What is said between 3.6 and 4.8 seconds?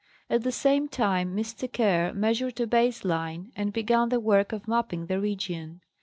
began the work of